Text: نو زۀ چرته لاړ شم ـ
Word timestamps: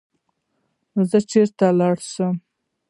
نو 0.93 1.01
زۀ 1.09 1.19
چرته 1.29 1.65
لاړ 1.79 1.95
شم 2.11 2.33
ـ 2.39 2.41